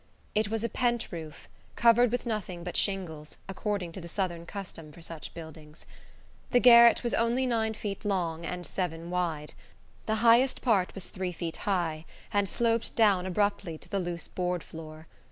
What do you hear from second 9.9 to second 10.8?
The highest